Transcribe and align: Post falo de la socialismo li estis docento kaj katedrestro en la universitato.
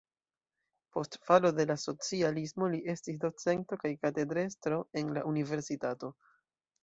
Post 0.95 1.17
falo 1.27 1.51
de 1.57 1.65
la 1.71 1.73
socialismo 1.81 2.69
li 2.75 2.79
estis 2.93 3.19
docento 3.25 3.79
kaj 3.83 3.91
katedrestro 4.07 4.79
en 5.03 5.11
la 5.19 5.27
universitato. 5.33 6.11